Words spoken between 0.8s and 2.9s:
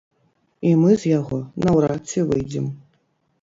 мы з яго наўрад ці выйдзем.